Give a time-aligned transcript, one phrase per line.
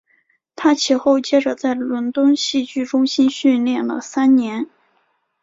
[0.55, 4.67] 他其后接着在伦敦戏剧中心训练了三年。